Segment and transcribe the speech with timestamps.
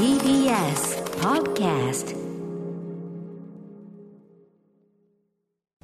[0.00, 2.16] TBS Podcast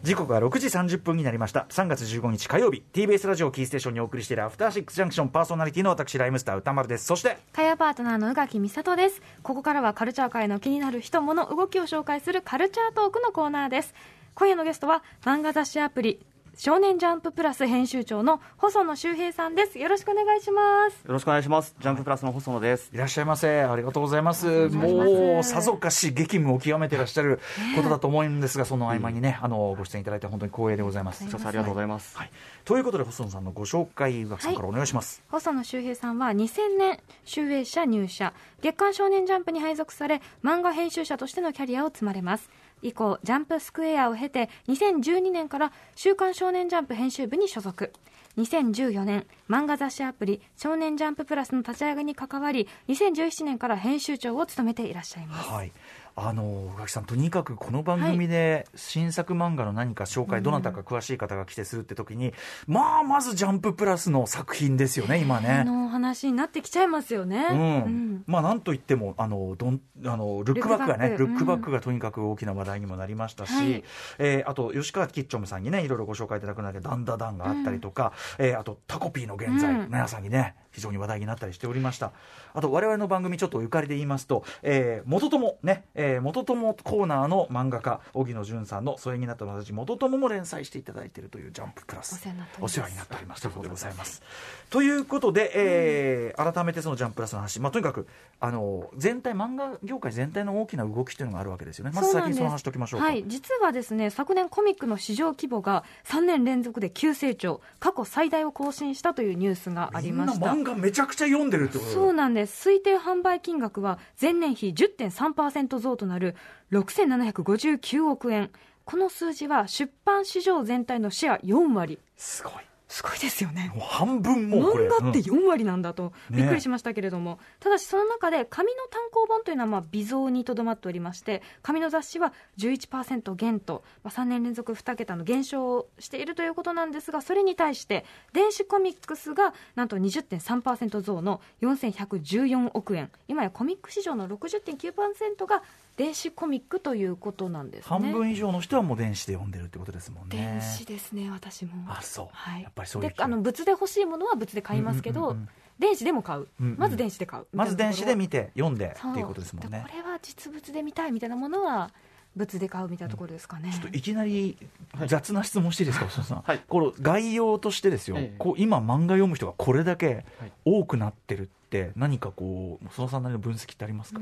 [0.03, 1.67] 時刻は6時30分になりました。
[1.69, 2.83] 3月15日火曜日。
[2.95, 7.05] TBS ラジオキーステーションにお送りしているアフターシックスジャンクションパーソナリティの私ライムスター歌丸です。
[7.05, 9.21] そして火曜パートナーの宇垣美里です。
[9.43, 13.93] ここからはカルチャー界の気になる人物動きを紹介するカルチャートークのコーナーです。
[14.35, 16.25] 今夜のゲストは漫画雑誌アプリ
[16.59, 19.79] 少年ジャンププラス編集長の細野修平さんです。
[19.79, 21.07] よろしくお願いします。
[21.07, 21.77] よろしくお願いします。
[21.79, 22.91] ジャンププラスの細野です。
[22.95, 23.65] いらっしゃいませ。
[23.65, 24.47] ありがとうございます。
[24.47, 25.11] 願いします。
[25.11, 27.41] もうさぞかし激務を極めてらっしゃる
[27.77, 32.17] ことだと思うんですがその合間にね、あのご出演いただいて本当に光栄でございます、一つありがとうございます。
[32.17, 32.31] はい、
[32.65, 38.33] ということで細野さんのご紹介宇垣さんからお願いします、細野修平さんは2000年集英社入社。
[38.63, 42.49] 月刊少年ジャンプに配属され漫画編集者としてのキャリアを積まれます
[42.83, 47.93] 以降ジャンプスクエアを経て2012年から週刊少年ジャンプ編集部に所属。
[48.37, 55.49] 2014年漫画雑誌アプリ少年ジャンププラスの立ち上げに関わり2017年から編集長を務めていらっしゃいます。
[55.49, 55.73] はい。
[56.19, 62.33] あの宇垣さんとにかくこの番組で新作漫画の何か紹介、どなたか詳しい方が来てするって時に
[62.67, 65.63] まあまず「ジャンププラス」の作品ですよね今ね。
[65.65, 67.59] の話になってきちゃいますよね、うん。
[67.59, 68.25] うん。
[68.27, 71.71] まあなんといってもあのどんあのルックバックがねルックバック。
[71.71, 73.85] がとにかく大きな話題にもなりましたし、はい。
[74.19, 79.87] えーあと吉川キッチョムさんにねいろいろご紹介いただく中でダンダダンがあったりとか、えーあとタコピーの現在、うん。
[79.89, 82.13] 皆さんにね非常に話題になったりしておりました。
[82.55, 92.27] あと我々の番組ちょっとゆかりで言いますと、えー元友ね、えー元友コーナーの漫画家荻野純さんの疎遠になった私元友も連載していただいているというジャンププラス。
[92.61, 93.43] お世話になっております。
[93.43, 94.23] ということでございます。
[94.71, 98.07] ということで、えー改めてそのジャンププラスの話、まあ、とにかく
[98.41, 101.93] あの全体漫画業界全体の大きな動きというのがあるわけですよね。
[101.95, 110.53] まず先にその話しておきましょうか、はい、実はですね昨年コミックの市場規模が3年連続で急成長過去最大を更新したというニュースがありました。
[110.53, 111.91] みんな漫画めちゃくちゃ読んでるってこと？
[111.91, 112.69] そうなんです。
[112.69, 116.35] 推定販売金額は前年比10.3%増となる
[116.73, 118.51] 6759億円。
[118.85, 121.99] この数字は出版市場全体のシェア4割。
[122.17, 122.53] すごい。
[122.89, 123.73] すごいですよね。
[123.75, 124.87] もう半分もうこれ。
[124.89, 125.47] 漫画ってうん。
[125.47, 126.39] 4割なんだとね。
[126.39, 143.11] びっくりしましたけれども、ただしその中で紙の単行本というのはまあ微増にとどまっておりまして紙の雑誌は11%減と、まあ、3年連続2桁の減少をしているということなんですがそれに対して電子コミックスがなんと20.3%増の4114億円。
[143.27, 145.63] 今やコミック市場の60.9%が
[145.97, 147.89] 電子コミックということなんですね。
[147.89, 150.37] 半分以上の人はもう電子で読んでるってことですもんね。
[150.37, 151.73] 電子ですね私も。
[151.89, 155.49] あそう、はい、やっぱりそういうであの物で欲しいものは物で買いますけど、うんうんうんうん。
[155.79, 157.47] 電子でも買う、うんうんまず電子で買う。
[157.53, 159.85] まず電子で見てて読んでっていうことですもんね。
[159.89, 161.91] これは実物で見たいみたいなものは
[162.37, 164.59] 物で買うみたいなところですかね、ちょっといきなり
[165.07, 166.43] 雑な質問していいですか、細野さん。
[166.43, 166.61] はい。
[166.69, 168.37] この概要としてですよ、ええ。
[168.39, 170.53] こう今、漫画読む人がこれだけはい。
[170.65, 174.21] 多くなってるって、何かこう、細野さんなりの分析ってありますか、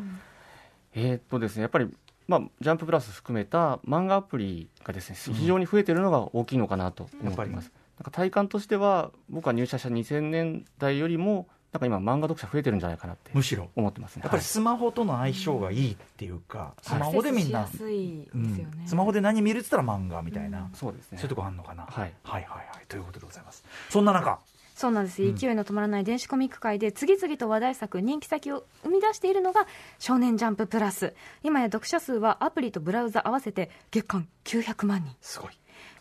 [0.95, 1.89] えーっとですね、やっぱり、
[2.27, 7.73] まあ、ジャンププラス含めた漫画アプリがですね、非常に増えてるのが大きいのかなと思っています。
[7.99, 14.23] なんか体感としては、僕は入社した2000年代よりも、なんか今、漫画読者増えてるんじゃないかなってむしろ、思ってますね。
[14.23, 14.45] やっぱりはい。
[14.45, 21.19] スマホとの相性がいいっていうか、スマホでみんなスマホで何見るって言ったら漫画みたいな、そうですね。
[21.19, 22.15] そういうとこあるのかな、はい。
[22.23, 22.87] はいはいはい。
[22.87, 23.65] ということでございます。
[23.91, 24.39] そんな中、
[24.75, 25.37] そうなんです、うん。
[25.37, 29.67] 勢いの止まらない電子コミック界で次々と話題作人気先を生み出しているのが
[29.99, 35.15] 「少年ジャンププラス」今や読者数はアプリとブラウザ合わせて月間900万人。
[35.21, 35.53] すごい。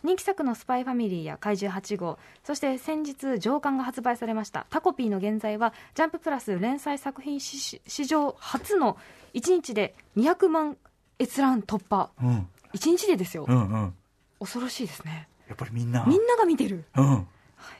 [0.02, 8.98] 人気作の「スパイファミリー」や「怪獣8号」そして先日上巻が発売されました「タコピー」の現在はジャンププラス連載作品史史上初の
[9.34, 10.76] 1日で200万
[11.18, 12.10] 閲覧突破。
[12.20, 13.94] うん、1日でですよ、うん、うん。
[14.40, 15.28] 恐ろしいですね。
[15.48, 16.84] やっぱりみんな、みんなが見てる。
[16.96, 17.28] うん。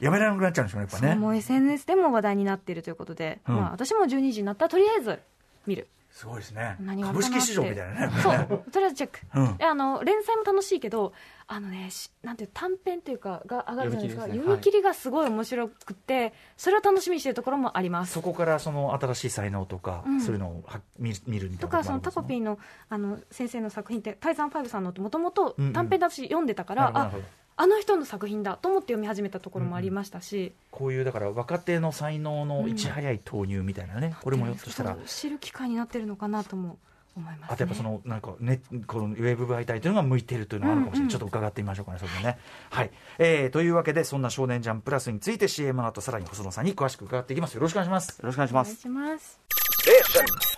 [0.01, 1.15] やめられなくなっちゃうんでしょうね、やっぱね。
[1.15, 3.57] もう SNS でも話題になっているということで、うん。
[3.57, 4.67] まあ、私も12時になった。
[4.67, 5.21] らとりあえず
[5.67, 5.89] 見る。
[6.15, 6.77] すごいですね。
[7.03, 8.23] 株式市場みたいなね。
[8.23, 8.63] そう。
[8.71, 9.57] とりあえずチェック、うん。
[9.57, 11.13] であの連載も楽しいけど
[11.49, 14.23] あのねしなんていう短編というかが上がるじゃないですか。
[14.29, 14.39] 読み切りですね。
[14.39, 18.13] 読み切りがすごい面白くて、それを楽しみにしているところもあります。
[18.13, 27.11] そこからその新しい才能とか、うんそういうのをは見見るみたといなかそのタコピーーのあの先生の作品って「タイザンファイブさんのもともと短編だし読んでたから、ああ
[27.57, 34.97] あの人の作品だと思って読み始めたところもありましたし、こういうだから若手の才能のいち早い投入みたいなね、これもひょっとしたら。
[35.07, 36.79] 知る機会になってるのかなとも
[37.17, 41.05] 思います、ね、あとやっぱそのなんかねこのウェブ媒体というのが向いているというのがあるかもしれない、うん。
[41.05, 42.39] うんちょっと伺ってみましょうかねそれもね。
[42.71, 47.55] はい、えー、というわけでそんな少年ジャンププラスについて CM の後さらに細野さんに詳しく伺っていきます。
[47.55, 48.19] よろしくお願いします。
[48.19, 50.54] よろしくお願いしお願います。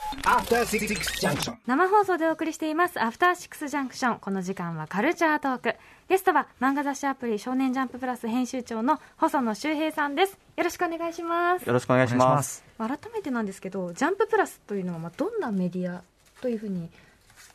[1.66, 5.74] 生放送でお送りしていますアフターシックスジャンクションこの時間はカルチャートーク。
[6.08, 10.38] ゲストは漫画雑誌アプリ少年ジャンププラス編集長の細野修平さんです。
[10.56, 11.66] よろしくお願いします。
[11.66, 12.64] よろしくお願いします。
[12.78, 16.02] 改めてなんですけどジャンププラスというのはまあどんなメディア
[16.40, 16.88] というふうに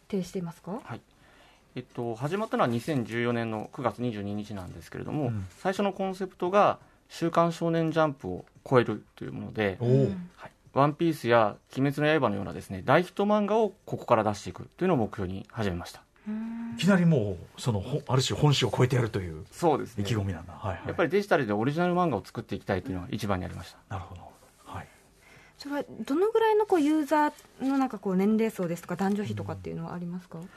[0.09, 0.81] 定していますか？
[0.83, 1.01] はい。
[1.75, 14.69] えっと、始まったのは2014年の9月22日なんですけれども、うん、最初のコンセプトが「週刊少年ジャンプ」を超えるというもので、はい、ワンピースや鬼滅の刃のようなですね大ヒット漫画をここから出していく。
[14.77, 16.01] というのを目標に始めました。
[16.75, 23.77] いきなりもうそのある種本誌を超えてやるというそうです、ね、意気込みなんだ、はいはい、やっぱりデジタルでオリジナル漫画を作っていきたいというのが一番にありました。
[23.89, 24.21] なるほど。
[24.65, 24.87] はい。
[25.57, 30.49] それはどのぐらいのこうユーザーのなんかこう年齢層ですとか男女比とかっていうのはありますか、うん、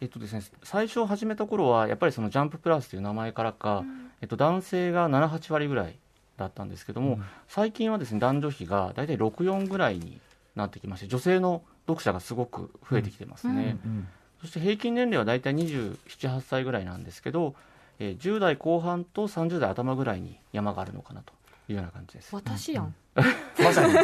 [0.00, 5.96] えっとですね、最初始めた頃はやっぱりそのジャンププラスという名前からか、うん、えっと、男性が78割ぐらい
[6.36, 10.20] だったんですけども、うん、最近はですね男女比が大体64ぐらいに
[10.54, 14.08] なってきまして女性の読者がすごく増えてきてますね、うんうん、
[14.40, 17.54] そして平均年齢は大体278歳ぐらいなんですけど、
[17.98, 21.32] えー、10代後半と30代頭ぐらいに山があるのかなと
[21.68, 22.34] いうような感じです。
[22.34, 22.94] 私やん、
[23.58, 23.94] まさに。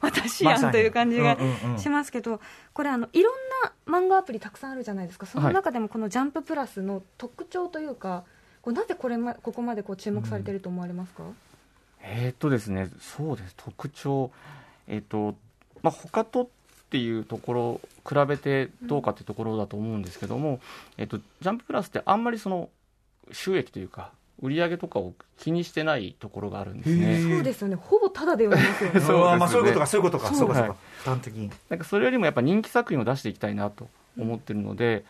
[0.00, 0.72] 私やん。
[0.72, 1.36] という感じが
[1.78, 2.40] しますけど、
[2.72, 5.26] これあのいろんな漫画アプリたくさんあるじゃないですか。
[5.26, 8.24] その中でもこの「ジャンププラス」の特徴というか、
[8.62, 11.36] こうなぜこれ、ま、ここまでこう注目されていると思われますか、うん、
[12.02, 14.30] えー、っとですねそうです特徴
[14.88, 15.36] えー、っと
[15.82, 16.48] まあ、他とっ
[16.90, 20.60] ていうところ比べてどうかっていうところだと思うんですけども、
[20.96, 22.68] えっと、ジャンププラスってあんまりその
[23.32, 27.20] 収益というか売り上げとかを気にしてないところがあるんですね。
[27.22, 27.76] そうですよね。
[27.76, 29.00] ほぼただで読みますよね。
[29.06, 30.76] そう、まあそういうことか、そういうことか、そうかそうか。
[31.04, 31.50] 端的に。
[31.68, 33.88] なんかそれよりもやっぱ人気作品を出していきたいなと
[34.18, 35.02] 思ってるので、やっ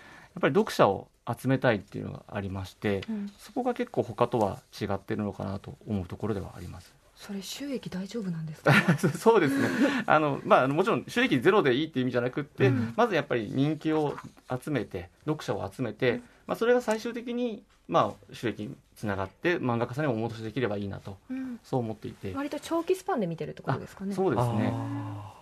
[0.42, 6.92] ぱり読者を集めたいっていうのがありまして、うん、そこが結構他とは違ってるのかなと思うところではあります。
[7.14, 8.72] それ収益大丈夫なんですか？
[9.16, 9.68] そうですね。
[10.06, 14.16] あの、まあ、もちろん収益ゼロでいいっていう意味じゃなくって、うん、まずやっぱり人気を
[14.50, 16.22] 集めて読者を集めて、うん、
[16.52, 22.34] まあ、それが最終的に、まあ、収益につながって漫画家さんにもお戻しできればいいなと、うん、そう思っていて。
[22.34, 24.14] 割と長期スパンで見てるところですかね。
[24.14, 24.70] そうですね。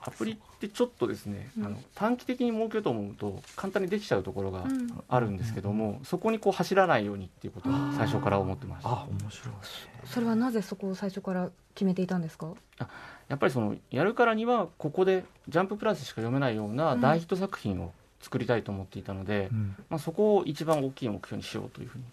[0.03, 4.65] アプリってちょっとですね、あの短期的に儲けようと思うと簡単にできちゃうところが
[5.09, 8.89] あるんですけども、そこにこう走らないようにっていうことを最初から思ってました。
[8.89, 9.55] あ面白い
[10.05, 12.55] それはなぜそこを最初から決めていたんですか？
[13.29, 22.05] やっぱりそのやるからにはここで「ジャンププラス」しか読めないような大ヒット作品を作りたいと思っていたので、うん、まあ、そこを一番大きい目標にしようというふうに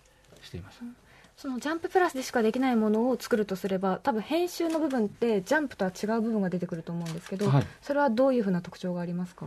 [0.42, 0.86] していました。
[0.86, 0.96] うん。
[1.38, 9.46] そのジャンププラスでしかできないものを作るとすれば多分編集の部分ってジャンプとは違う部分が出てくると思うんですけど、はい、それはどういうふうな特徴がありますか、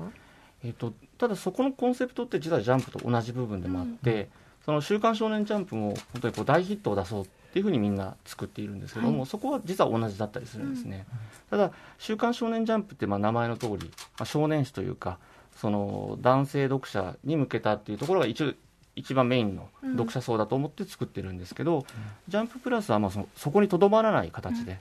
[0.62, 4.28] えーと、ただそこのコンセプトって実はジャンプと同じ部分でもあって、うん、
[4.66, 11.06] その「週刊少年ジャンプ」も本当にこう大ヒットを出そうっていうふうにみんな作っているんですけども、はい、そこは実は同じだったりするんですね、
[11.50, 13.78] うん、ただ「週刊少年ジャンプ」ってまあ名前の通り、ま
[14.20, 15.18] あ、少年誌というか
[15.60, 18.52] その男性読者に向けたっていうところが一応
[18.96, 21.84] 一番メインの読者層だと思って作ってるんですけど、うん、
[22.28, 24.78] ジャンププラスはまあそそこにとどまらない形で、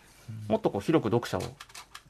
[0.47, 1.41] もっとこう広く読者を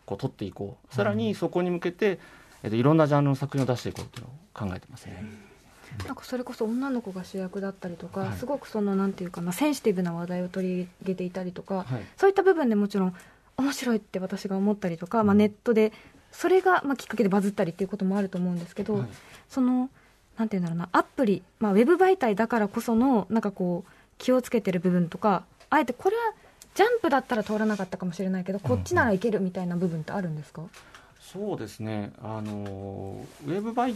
[0.06, 0.96] こう取っていこう。
[0.96, 2.20] さらにそこに向けて、
[2.62, 5.24] えっと、いろんなジャンルの作品を出していこうっていうのを考えてますね。
[6.06, 11.86] なんかそれこそ女の子が主役だったりとか、はい、すごくそのなんていうかなセンシティブな話題を取り上げていたりとか、はい、
[12.18, 13.16] そういった部分でもちろん
[13.58, 15.92] 面白いって私が思ったりとか、まあ、ネットで
[16.32, 19.08] それがまあきっかけでバズったりっていうこともあると思うんですけど、はい、
[19.48, 19.90] その
[20.38, 26.22] なんていうんだろうなアプリ、まあ、ウェブ媒体だからこそのなんかこう気をつけてる部分とかあえてこれは
[26.76, 30.70] ジャンプだったら通らなかったかもしれないけどこっちならいけるみたいな部分ってあるんですか、うん、
[31.20, 32.14] そうですね。
[32.22, 33.96] あのウェブ媒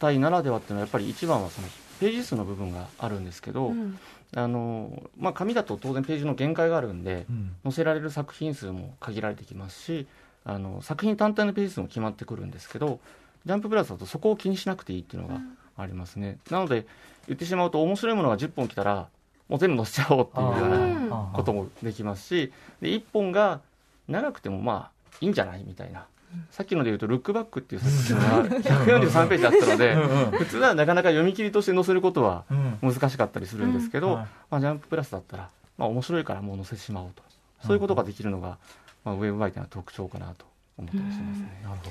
[0.00, 1.68] 体ならではっていうのはやっぱり一番はその
[2.00, 3.98] ページ数の部分があるんですけど、うん、
[4.34, 10.06] あのまあ、紙だと当然ページの限界があるんで、うん、載せられる作品数も限られてきますし
[10.44, 13.00] あの作品単体のページ数も決まってくるんですけど
[13.46, 15.40] ジャンププラスだとそこを気にしなくていいっていうのが
[15.76, 16.86] ありますね、なので
[17.26, 19.08] 言ってしまうと面白いものが10本来たら
[19.48, 23.60] もう全部載せちゃおうっていうようなこともできますしで1本が
[24.08, 26.06] 長くてもまあいいんじゃないみたいな。
[26.50, 29.94] さっきので言うと「ルックバック」っていう作品が143ページあったので
[30.36, 32.44] 普通はなかなか読み切りとして載せることは
[32.82, 34.16] 難しかったりするんですけど、
[34.50, 37.22] まあ、ジャンププラスだったら、まあ、面白いからもう載せてしまおうと。
[37.64, 38.58] そういうことができるのが、
[39.04, 40.46] まあ、ウェブ媒体の特徴かなと
[40.78, 41.60] 思ったりしますね。
[41.62, 41.90] なるほど。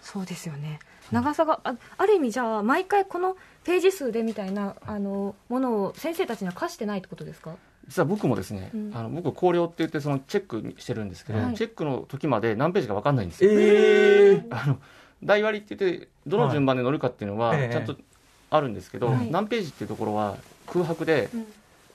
[0.00, 0.78] そうですよね。
[1.12, 7.54] 長さがあある意味じゃあ毎回このページ数でみたいなあのものを先生たちには課してないってことですか？
[7.86, 14.78] 実は僕もですね、うん、あの僕考慮って言ってそのチェックしてるんですけど、はい、チェックの時まで何ページか分かんないんですよ、えー、あの
[15.22, 17.96] 台割りって言ってどの順番で乗るかっていうのはちゃんと
[18.50, 20.36] あるんですけど、はい、何ページっていうところは
[20.66, 21.28] 空白で、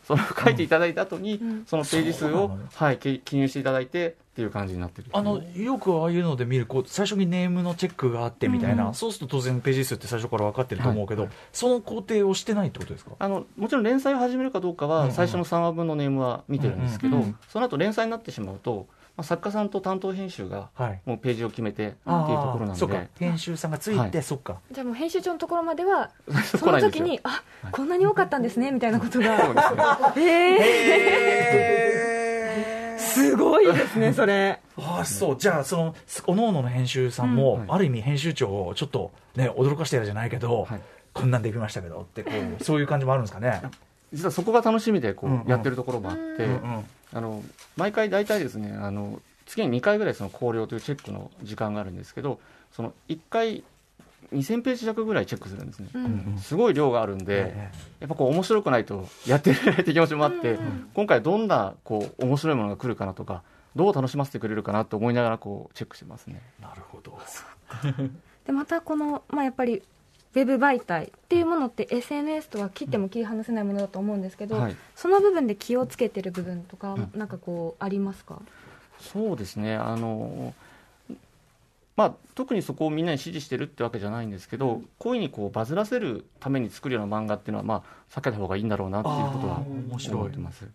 [0.08, 1.66] その書いていただいた後に、うん。
[1.66, 8.94] そのページ数をはい、記記入していただいてっていう感じになってるあのよくああいうので見るこう最初にネームのチェックがあってみたいな、うん。
[8.94, 11.32] そうすると当然ページ数って最初から分かってると思うけど、はい。
[11.52, 13.12] その工程をしてないってことですか？
[13.20, 17.24] あのもちろん連載を始めるかどうかは最初の3話分のネームは見てるんですけど、うん。
[17.24, 17.36] うん。
[17.50, 18.88] その後連載になってしまうと、
[19.18, 21.02] まあ、作家さんと担当編集がはい。
[21.06, 22.96] もうページを決めてっていうとあころなんあそうか。
[23.00, 24.24] で編集さんがついて、はい。
[24.24, 24.58] そっか。
[24.72, 26.12] じゃあもう編集長のところまでは
[26.46, 30.14] その時にあこんなに多かったんですねみたいなことが。
[30.18, 34.60] え ー、すごいですねそれ。
[34.78, 35.38] ああそう。
[35.38, 35.96] じゃあその
[36.28, 37.68] おのおのの編集さんも、うんはい。
[37.70, 40.82] ある意味編集長をちょっとね驚かしてやるじゃないけど、はい。
[41.14, 43.62] こんなんできましたけどってこうそういう感じもあるんですかね？
[44.14, 47.42] 実はそこが楽しみでこうやってるところもあって、うんうんあの
[47.78, 52.42] 毎回大体ですねあの月に2回ぐらいその考慮というチェックの時間があるんですけど
[52.74, 53.64] その1回
[54.34, 56.38] 2000ページ弱ぐらいチェックするんですね、ううんん。
[56.38, 57.72] すごい量があるんで、え
[58.02, 63.44] やっぱこう面白くないとやってられないって気持ちもあって、うん今回どんなこう面白いものが来るかなとか
[63.76, 66.42] どう楽しませてくれるかなと思いながらこうチェックしてますね。
[66.60, 67.18] えなるほど。
[68.46, 69.82] でまたこの、まあ、やっぱり
[70.36, 74.76] ウェブ媒体っていうものって SNS とは切っても切り離せないものだと思うんですけど、はい。
[74.96, 77.12] その部分で気をつけてる部分とか、うん。
[77.16, 78.42] なんかこうありますか？
[79.00, 79.76] そうですね。
[79.76, 80.54] あの
[81.96, 90.20] まあ、特にそこをみんなに支持してるってわけじゃないんですけど、こういうふうにこうバズらせるために作るような漫画っていうのは、まあ、避けた方がいいんだろうなっていうことはあー面白い。
[90.20, 90.68] 思ってます。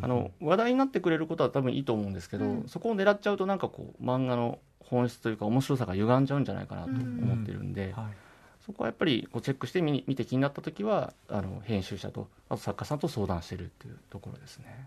[0.00, 2.68] あの話題になってくれることは多分いいと思うんですけど、うん。
[2.68, 8.04] そこを狙っちゃうとなんかこう漫画の本質というか面白さが歪んじゃうんじゃないかなと思ってるんで、はい
[8.66, 14.86] そこはやっぱりこうチェックして見に見て気になった時はあの編集者とあと作家さんと相談してるっていうところですね。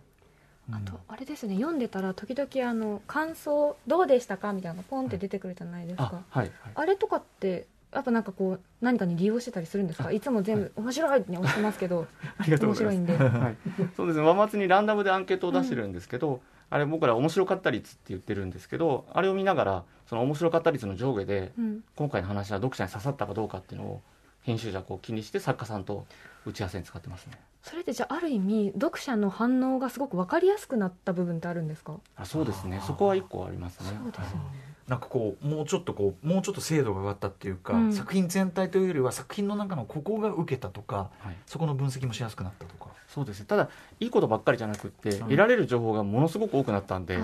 [0.71, 1.55] あとあれですね。
[1.55, 6.71] 読んでたら時々あの感想どうでしたかみたいなのがポンって出てくるじゃないですか、あはい、はい。
[6.73, 10.11] あれとかってやっぱなんかこう何かに利用してたりするんですか？
[10.11, 12.07] いつも全部面白いって押してますけど
[12.39, 12.93] ありがとう面ございます。
[12.93, 13.17] 白いんで。
[13.39, 13.57] はい、
[13.95, 14.25] そうですね。
[14.25, 16.41] 和松にランダムでアンケートを出してるんですけど、
[16.75, 21.83] あれ僕ら面白かった率って言ってるんですけどあれを見ながらその面白かった率の上下でうん。
[21.95, 24.01] 今回の話は読者に刺さったかどうかっていうのを
[24.41, 26.05] 編集者こう気にして作家さんと
[26.45, 27.39] 打ち合わせに使ってますね。
[27.63, 31.95] それでじゃあある意味読者の反応がすごく分かりやすくなった部分ってあるんですか？
[32.17, 32.81] あそうですね。
[32.85, 33.97] そこは一個ありますね。
[34.03, 34.41] そうですね
[34.87, 37.93] なんかこうもうちょっとこうもうちょっと精度が上がったっていうか、うん。
[37.93, 42.91] 作品全体というよりは作品の中のここが受けたとかはい、そこの分析もしやすくなったとか。
[43.07, 43.45] そうですね。
[43.47, 45.19] ただいいことばっかりじゃなくって、うん。
[45.21, 47.19] 得られる情報がものすごく多くなったんで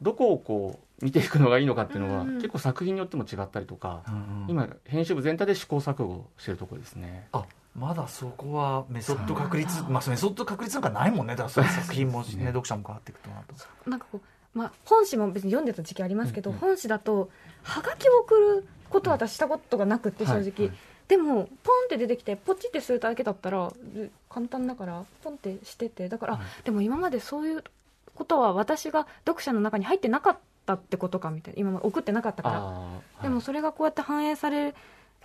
[0.00, 4.02] どこをこう見ていくのがいいのかっていうのは、うん結構作品によっても違ったりとか、
[4.48, 7.26] 今編集部全体で試行錯誤してるところですね。
[7.32, 7.44] あ
[7.74, 11.34] まだそこはメソッド確立まあメソッド確立なんかないもんね。
[11.36, 12.34] だから作品もね。
[12.36, 13.90] ね読者も変わっていくとなると。
[13.90, 16.60] なんかこう、まあ、本誌も別に読んでた時期ありますけど、うんうん。
[16.60, 17.30] 本誌だと
[17.62, 20.68] はがきを送ることは私したことがなくって正直、はい。
[20.68, 20.78] はい
[21.08, 23.74] でもポンって出てきてポチってするだけだったらう
[24.30, 26.08] 簡単だからポンってしてて。
[26.08, 26.46] だから、あはい。
[26.64, 27.64] でも今までそういう
[28.14, 31.60] ことは私が読者の中に入ってなかったってことかみたいな。
[31.60, 34.74] 今まで送ってなかったから、あーでもそれがこうやって反映され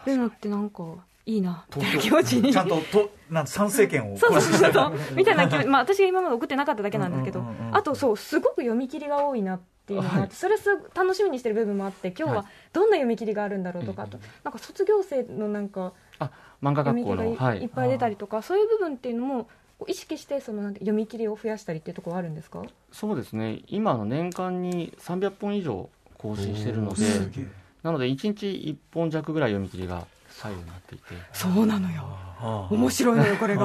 [0.05, 0.83] るのってなんか
[1.27, 1.65] いいな。
[2.01, 2.53] 気持ちに。
[2.53, 4.17] ちゃんととなん賛成権を。
[4.17, 7.75] そうそうそう みたいな気持ち、まあ、私が今まで送ってなかっただけなんですけど、うんうんうんうん。
[7.75, 12.45] あとそうすごく読み切りが多いなっていうのがあって、それす楽しみにしてる部分もあって今日ははい。
[12.71, 15.91] どんな読み切りがあるんだろうとか、あとなんか卒業生のなんか
[16.63, 19.49] 漫画学校の、はいがいっぱい出たりとか、そういう部分っていうのも
[19.85, 22.63] 意識してそのなんて読み切りを増やしたりっていうところはあるんですか？
[22.91, 23.59] そうですね。
[23.67, 27.03] 今の年間に300本以上更新してるので
[27.83, 30.07] なので1日1本弱ぐらい読み切りが
[30.37, 31.03] 左右になっていて。
[31.33, 32.03] そうなのよ。
[32.39, 33.61] あ面白いのよこれが。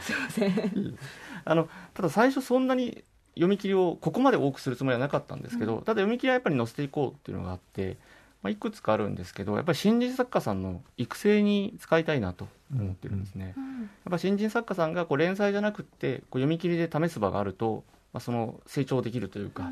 [0.00, 0.98] すいません。
[1.44, 7.96] あのただ最初そんなに読み切りをここまで多くするつもりはなかったんですけど、ただ読み切りはやっぱり載せていこうっていうのがあって、
[8.42, 13.84] まあ、いくつかあるんですけどやっぱり新人作家さんの育成に使いたいなと思ってるんですね、やうん。
[13.84, 19.70] っぱ新人作家さんがこう連載じゃなくってこう読み切りで試す場があると、まあ、その成長できるというか、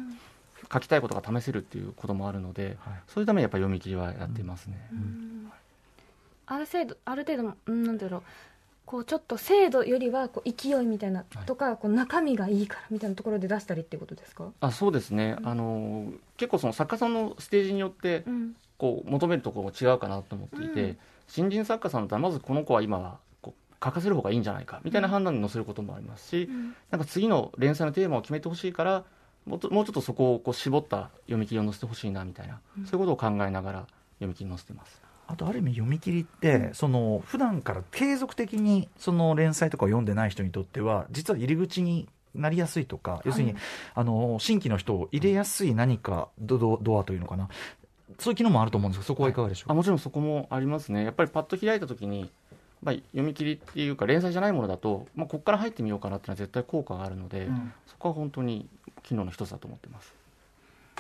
[0.72, 2.94] 書きたいことが試せるっていうこともあるので、はい。
[3.08, 5.50] そういうためにやっぱり読み切りはやっていますね、うん
[6.46, 8.22] ある程度ある程度うんなんだろう
[8.86, 18.56] こうちょっと精度よりはこう勢いみたいなとか、こう中身がいいからみたいなところで出したりっていうことですか、あそうですね、あの結構その作家さんのステージによってうん。
[18.76, 20.98] こう求めるところも違うかなと思っていて、うん。
[21.28, 26.74] 新人作家さんだったらまずこの子は今はこう書かせる方がいいんじゃないかみたいな判断に載せることもありますし、うん。
[26.90, 29.04] なんか次の連載のテーマを決めてほしいから
[29.46, 32.84] もっともうちょっとそこをこう絞った読み切りを載せてほしいなみたいな、うん。
[32.84, 33.78] そういうことを考えながら
[34.18, 35.03] 読み切り載せてます。
[35.26, 43.60] あとある意味読み切りって、その普段から継続的にその連載とかを読んでない人にとっては実は入り口になりやすいとか、要するにはい
[43.94, 47.48] あの新規の人を入れやすい何かドドドアというのかな。
[48.18, 49.66] そういう機能もあると思うんですがそこはいかがでしょう？
[49.68, 51.04] か、あもちろんそこもありますね。
[51.04, 52.30] やっぱりパッと開いた時に
[52.82, 57.72] まあ、読み切りっていうか連載じゃないものだと、まあ、ここから入ってみようかなっていうのは絶対効果があるので、うん。
[57.86, 58.68] そこは本当に
[59.02, 60.12] 機能の一つだと思ってます、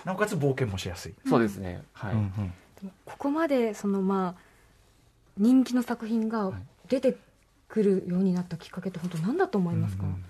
[0.02, 1.82] なおかつ冒険もしやすい、そうですね。
[1.92, 4.40] はい、うんうんでもここまでそのまあ
[5.36, 6.52] 人気の作品が
[6.88, 7.16] 出て
[7.68, 10.14] くるようになったきっかけって本当何だと思いますか、うんうん。
[10.16, 10.22] きっ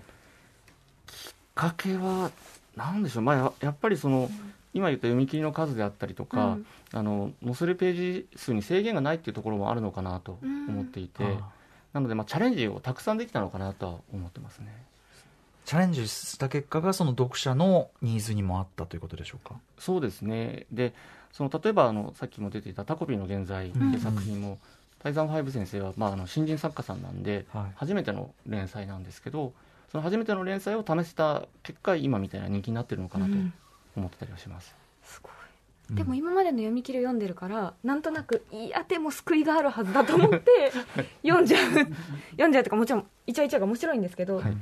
[1.53, 2.31] かけは
[2.75, 4.29] なんでしょう、まあ、ややっぱりその、
[4.73, 6.65] 今言った読み切りの数であったりとか、うん。
[6.91, 11.51] あの載せるページ数に制限がないっていうところもあるのかなと思っていて、あ
[11.93, 14.73] なので、まあ、チャレンジをたくさんできたのかなとは思ってますね。
[15.65, 19.55] チャレンジした結果がその読者のニーズにもあったということでしょうか？
[19.79, 20.65] そうですね。
[20.71, 20.93] で
[21.33, 24.57] その例えばあのさっきも出ていた「タコピーの現在」っていう作品も、
[24.99, 27.73] タイザンファイブ先生は、まあ、あの新人作家さんなんで、はい。
[27.75, 29.53] 初めての連載なんですけど
[29.91, 33.53] その初めての連載を試した結果今みたいな人気になってるのかなとうん。
[33.97, 35.95] 思ってたりはします、すごい。
[35.95, 40.71] でも今までの読み切りを読んでるからなんとなくいやでも救いがあるはずだと思って
[41.23, 41.71] 読んじゃう。
[42.31, 44.57] 読んじゃうとかもちろんイチャイチャが面白いんですけど、はい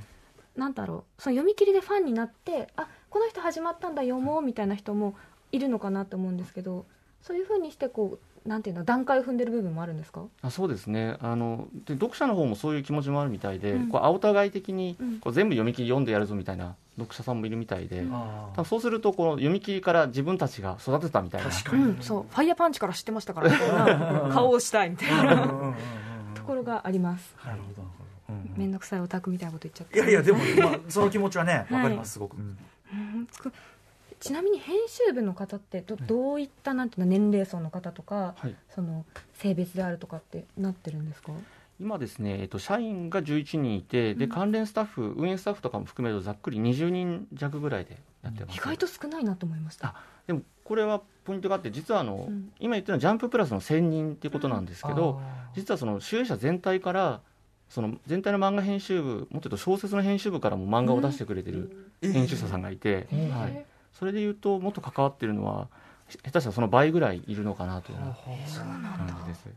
[0.55, 5.15] なんだろうその読み切りでファンになってあこの人始まったんだ読もうみたいな人も
[5.51, 6.86] いるのかなと思うんですけど
[7.22, 10.25] そういうふうにしてこうなんていうの段階を踏んでる部分もあるんですか？
[10.41, 11.15] あそうですね。
[11.22, 13.88] あので読者の方もそういう気持ちもあるみたいで、うん。
[13.88, 15.19] こうお互い的にうん。
[15.22, 21.50] こう全部読み切り読んでやるぞみたいな読者さんもいるみたいで、うんそうするとこの読み切りから自分たちが育てたみたいな。
[21.50, 22.25] 確かに、うん、そう。
[22.29, 23.50] ファイヤーパンチから知ってましたから
[24.33, 25.74] 顔をしたいみたいな。
[26.36, 27.88] ところがありますなるほど
[28.58, 29.98] 面倒くさいオタクみたいなこと言っちゃって。
[29.98, 31.74] いやいやでも、まあ、 その気持ちはねはい。
[31.74, 32.58] わかりますすごく、うん。
[34.20, 38.56] ちなみに編集部の方ってどどういったなんていうの年齢層の方とかはい。
[38.74, 41.32] その性別であるとかってなってるんですか？
[41.80, 44.32] 今ですね、えっと、社員が11人いて、でうん。
[44.32, 49.88] 関連スタッフ運営スタッフとかも含めるとざっくり20人弱ぐらいでやってます、意外と少ないなと思いました。
[49.90, 49.96] あ
[50.28, 52.54] でもこれはポイントがあって実はあの、うん。
[52.60, 55.20] 今言ってるのはジャンププラスの1000人っていうことなんですけど、
[55.56, 57.22] 実はその集英社全体から
[57.74, 63.30] その全体の漫画編集部もっと言うと小説の編集部からも漫画を出してくれてる編集者さんがいて、うん。
[63.32, 63.65] はい、
[63.98, 65.70] それでいうともっと関わってるのは
[66.08, 68.15] 下手したらその倍ぐらいいるのかなというような
[68.48, 69.48] そうなんだ感じです。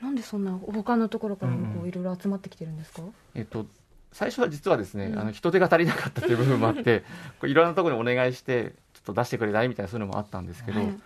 [0.00, 3.02] なんでそんな他のところからもうんうこうんいろいろ集まってきてるんですか、
[3.34, 3.66] えっと、
[4.12, 5.18] 最初は実はですね、うん。
[5.18, 7.00] あの人手が足りなかったという部分もあって
[7.40, 11.00] こういろんなところにお願いしてちょっと出してくれないみたいなそういうのもあったんですけど、はい。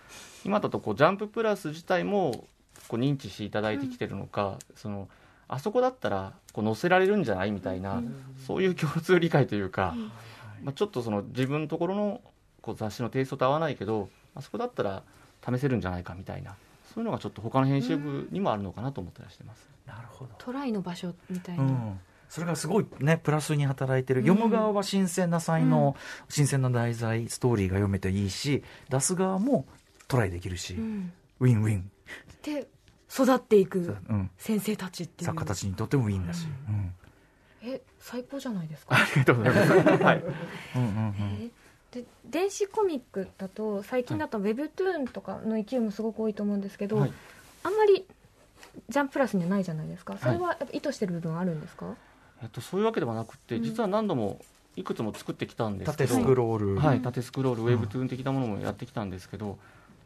[0.45, 2.45] 今だとこうジャンププラス自体も
[2.87, 5.09] こう認知していただいてきてるのか、その
[5.49, 8.15] あそこだったらこう載せられるんじゃないみたいな、うん
[8.47, 10.11] そういう共通理解というか、うん。
[10.63, 12.21] まあ、ちょっとその自分のところの
[12.61, 15.03] こう雑誌のテイストと合わないけどあそこだったら
[15.45, 16.55] 試せるんじゃないかみたいな
[16.93, 19.67] そういうのがちょっと他の編集部にもあるのかなと思ってらしてます。
[19.85, 20.31] なるほど。
[20.37, 21.99] トライの場所みたいうな、ん。
[22.27, 24.27] それがすごいねプラスに働いてる、うん。
[24.27, 25.95] 読む側は新鮮な才能、
[26.29, 29.65] 新鮮な題材ストーリーが読めていいし出す側も
[30.07, 31.13] トライできるし、うん。
[31.39, 31.91] ウィンウィン、
[32.43, 32.67] で
[33.11, 36.93] 育っていくうん、先生たちっていう作家たちにとってもウィンだし、うん。
[37.61, 38.95] え最高じゃないですか？
[38.95, 40.03] ありがとうございます。
[40.03, 40.23] は い。
[40.75, 41.15] うんうんうん。
[41.41, 41.49] え
[41.91, 47.13] で電子コミックだと最近だと Webtoon とかの勢いもすごく多いと思うんですけど、はい。
[47.63, 48.05] あんまり
[48.87, 50.17] ジャンププラスにはないじゃないですか？
[50.17, 51.95] それはやっぱ意図してる部分はあるんですか、
[52.43, 53.63] えっと、そういうわけではなくて、うん。
[53.63, 54.39] 実は何度も
[54.75, 59.57] いくつも作ってきたんですけど、縦スクロール、はい、うん縦スクロール、ウェブトゥーン的なものもやってきたんですけど、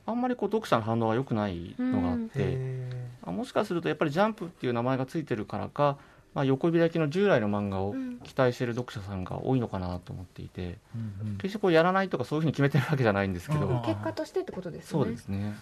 [0.05, 2.82] あんまりこう読者の反応が良くないのがあって、
[3.31, 5.97] もしかするとやっぱりジャンプっていう名前がついてるからか、
[6.33, 8.13] まあ、横開きの従来の漫画をうん。
[8.23, 11.37] 期待している読者さんが多いのかなと思っていて、ーうんうん。
[11.37, 15.05] 決してこうやらないとかそういうふうに決めてるわけじゃないんですけど、うん結果としてってことですよね。
[15.05, 15.55] そうですね。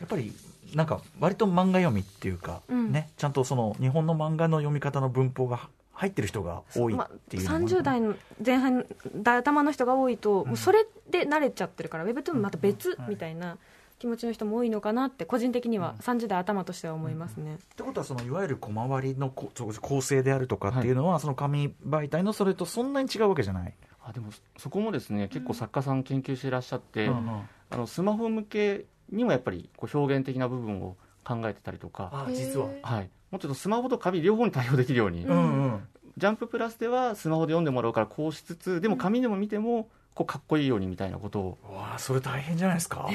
[0.00, 0.32] やっぱり
[0.74, 2.92] なんか割と漫画読みっていうか、うん。
[2.92, 8.84] ねちゃんとその日本の漫画の読み方の文法が入ってる人が多いまあっていうのもある30代の前半
[9.16, 13.56] 代頭の人が多いと、うんもうそれで慣れちゃってるから Webtoon また別はいみたいな
[14.04, 27.42] 気持ちの人も多いのかなって個人的には30代頭としては思いますね、ってことはそのいわゆる小回りの構成であるとかっていうのは、その紙媒体のそれとそんなに違うわけじゃない、あでもそこもですね結構作家さん研究していらっしゃって、うんうん。
[27.70, 32.68] あのスマホ向けにもやっぱりこう表現的な部分を考えてたりとか、あ実は。
[32.82, 35.88] はい、もうちょっとスマホと紙両方に対応できるように、ううんうん。
[36.18, 43.08] ジャンププラスではスマホで読んでもらうからこうしつつでも紙でも見てもこうかっこいいようにみたいなことを、わあそれ大変じゃないですか、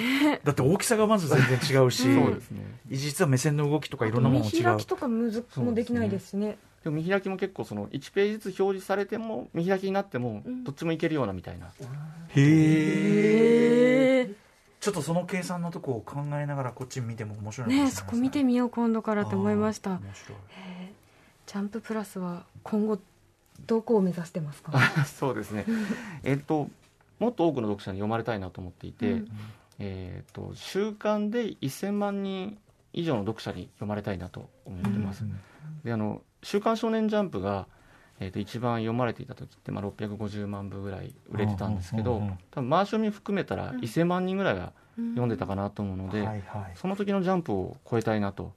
[0.44, 2.62] だって大きさがまず全然違うし、うんそうですね。
[2.90, 4.60] 実は目線の動きとかいろんなものも違う。
[4.60, 6.58] 見開きとかむずもできないですしね。
[6.84, 10.64] でも見開きも結構その1ページずつ表示されても見開きになってもうん。
[10.64, 11.70] どっちもいけるようなみたいな、へ
[12.38, 14.34] えへ
[14.80, 18.06] ちょっとその計算のとこを考えながらこっち見ても面白いえかもしれないですね。
[18.08, 19.92] そこ見てみよう今度からって思いました。
[19.92, 20.38] 面白い。
[20.38, 20.94] へえ
[21.46, 23.00] ジャンププラスは今後
[23.66, 24.72] どこを目指してますか？
[25.06, 25.66] そうですね。
[26.24, 26.70] えっと
[27.20, 29.30] もっと多くの読者に読まれたいなと思っていて、うん。
[29.80, 32.58] えっと週間で1000万人
[32.94, 35.40] 以上の読者に読まれたいなと思ってます、うん。
[35.84, 37.68] であの「週刊少年ジャンプが」
[38.22, 43.80] えー、と一番読まれていた時って、まあ、650万部ぐらい売れてたんですけど、多分マーショミ含めたらうん。
[43.80, 46.72] 1000万人ぐらいが読んでたかなと思うので、はいはい。
[46.76, 48.54] その時のジャンプを超えたいなと。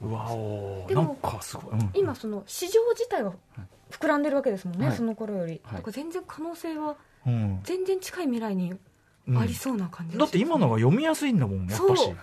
[0.00, 1.90] うわおでもなんかすごい、うん。
[1.92, 3.34] 今その市場自体は
[3.90, 4.96] 膨らんでるわけですもんね、はい。
[4.96, 5.74] その頃より、はい。
[5.74, 6.96] だから全然可能性は
[7.28, 7.60] うん。
[7.64, 8.74] 全然近い未来に
[9.36, 12.14] ありそうな感じがしますだって今のが読みやすいんだもんやっぱし。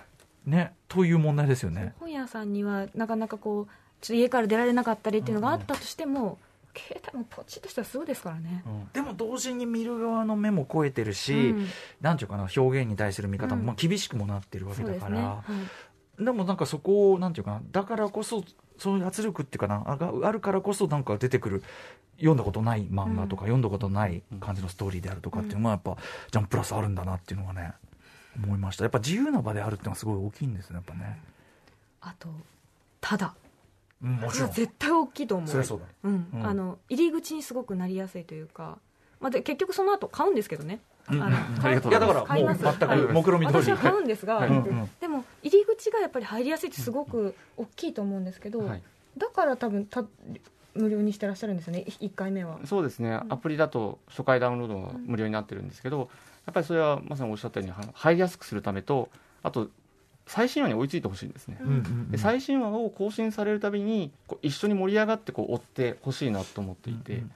[0.45, 1.93] ねという問題ですよね。
[1.99, 3.65] 本屋さんにはなかなかこう
[4.01, 6.37] ちょっと家から出られなかったりっていうのがあったとしても、
[6.77, 8.63] 携帯もポチッとしたらすごいですからね、
[8.93, 11.67] でも同時に見る側の目も超えてるし、うん。
[12.01, 13.67] なんていうかな表現に対する見方も、うん。
[13.67, 14.97] まあ、厳しくもなってるわけだから。
[14.99, 15.43] ですね、は
[16.19, 16.23] い。
[16.23, 18.43] でもなんかそこをなんていうかなだからこそ
[18.77, 21.63] そういう圧力っていうかなあがあるからこそなんか出てくる
[22.17, 25.97] 読んだことない漫画とか、読んだことない感じのストーリーであるとかっていうのはやっぱ
[26.31, 27.73] ジャンププラスあるんだなっていうのがね
[28.43, 28.83] 思いました。
[28.83, 31.21] やっぱ自由な場であるっていうのはすごい大きいんですねやっぱね、
[32.01, 32.29] あと
[33.01, 33.35] ただ
[34.03, 35.47] うん、もこれはちろん絶対大きいと思う。
[35.47, 35.85] そりゃそうだ。
[36.03, 36.27] うん。
[36.33, 36.45] うん。
[36.45, 38.77] あの入り口にすごくなりやすいというか、
[39.19, 40.79] まあ、で結局その後買うんですけどね、
[41.11, 42.63] うんあのありがとういやだございます。
[42.63, 42.79] からもう買います。
[42.79, 43.59] 全く目論見通り。
[43.59, 44.47] 私は買うんですが、
[44.99, 48.81] でも入り口がやっぱり入りやすいってすごく大きいと思うんですけど、はい、
[49.17, 50.03] だから多分た
[50.73, 52.59] 無料にしてらっしゃるんですよね1回目は。
[52.65, 56.09] そうですね、アプリだと初回ダウンロードが無料になってるんですけど、
[56.45, 59.09] やっぱりそれはまさにおっしゃったようには入りやすくするためと
[59.43, 59.69] あと
[60.27, 62.11] 最新話に追いついてほしいんですね、うんうんうん。
[62.11, 67.31] で最新話を更新されるたびにこう一緒に盛り上がってこう追ってほしいなと思っていて、うんうん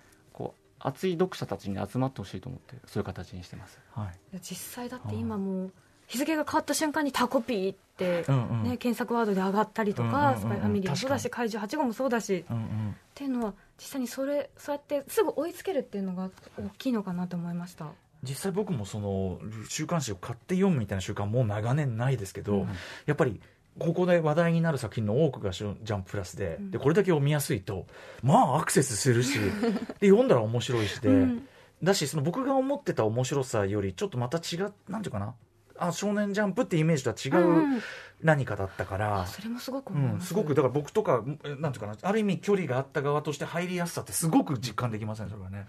[0.80, 3.80] 熱い読者たちに集まってほしいと思ってそういう形にしてます。
[3.92, 4.40] はい。
[4.42, 5.72] 実際だって今もう
[6.08, 8.64] 日付が変わった瞬間にタコピーって、うんうん。
[8.64, 10.40] ね、検索ワードで上がったりとか、うんうんうんうん。
[10.40, 12.64] スパイファミリーもそうだし怪獣8号もそうだしうんうん。
[12.64, 17.88] っていうのは実際にそれそうやってすぐ追いつけるっていうのが大きいのかなと思いました。
[18.24, 19.40] 実際僕もその
[19.70, 22.70] 週刊誌を買って読むみたいな習慣もう長年ないですけど、うん。
[23.06, 23.40] やっぱり
[23.80, 26.72] ここで話題になる作品の多くがジャンププラスで,、うん。
[26.72, 27.88] でこれだけ読みやすいと
[28.22, 29.40] まあアクセスするし
[30.00, 31.48] で読んだら面白いしで、うん。
[31.82, 35.34] だしその僕が思ってた面白さよりちょっとまた違うなんていうかな
[35.78, 37.82] あ少年ジャンプってイメージとは違ううん
[38.22, 45.66] 何かだったから、あそれもすごくうん、すすごくだから僕とかえなんていうかなある意味距離があった側として入りやすさってすごく実感できませんそれはね。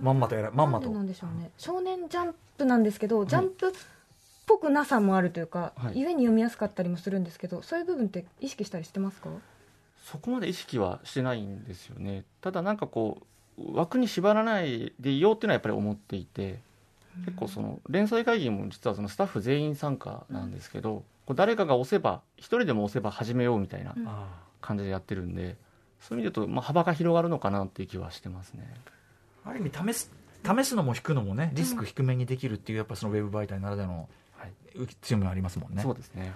[0.00, 0.90] まんまとやらまんまと。
[0.90, 1.50] なんでしょうね。
[1.56, 3.72] 少年ジャンプなんですけどジャンプっ
[4.48, 6.00] ぽくなさもあるというか、はい。
[6.00, 9.28] ゆえに読みやすかったりもするんですけどそういう部分って意識したりしてますか？
[10.04, 12.24] そこまで意識はしてないんですよね。
[12.40, 13.18] ただなんかこ
[13.58, 16.60] う枠に縛らないでいようっていうのはやっぱり思っていて
[17.26, 23.94] 結構その連載会議も実はそのスタッフ全員参加なんですけど、こう誰かが押せば一人でも押せば始めようみたいな
[24.60, 25.56] 感じでやってるんで
[26.00, 28.72] そういう意味で言うと、まあ、幅が広がるのかなっていう気はしてますね。
[29.44, 30.10] ある意味試す
[30.44, 34.08] 試すのも引くのもねリスク低めにできるっていうやっぱそのウェブ媒体ならではのはい、
[35.02, 35.82] 強みはありますもんね。
[35.82, 36.32] そうですね。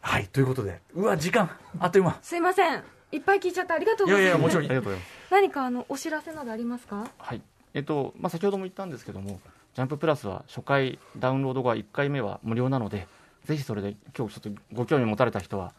[0.00, 0.26] はい。
[0.28, 0.80] ということで。
[0.94, 1.50] うわ時間。
[1.78, 2.18] あっという間。
[2.22, 2.82] すいません。
[3.12, 4.30] いっぱい聞いちゃってありがとういございます。
[4.30, 4.64] やいやもちろん。
[4.64, 5.12] ありがとうございます。
[5.30, 7.06] 何かあのお知らせなどありますか？
[7.18, 7.42] はい。
[7.74, 9.40] えっとまあ、先ほども言ったんですけども
[9.74, 13.06] 「ジャンププラス」は初回ダウンロードが1回目は無料なので
[13.44, 15.72] ぜひそれで今日ちょっとご興味持たれた人は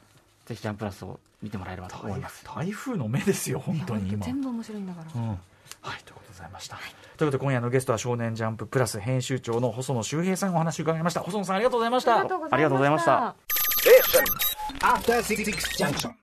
[0.45, 2.43] ぜひ「ジャンププラス」を見てもらえればと思います。
[2.45, 4.25] 台風の目ですよ本当に今。
[4.25, 5.39] 全部面白いんだから、うん
[5.81, 6.77] はい、ということでございました。
[7.17, 11.21] ということで、今夜のゲストは少年ジャンププラス編集長の細野修平さんにお話を伺いました。
[11.21, 12.19] 細野さん、ありがとうございました。
[12.19, 13.05] ありがとうございまし
[16.01, 16.11] た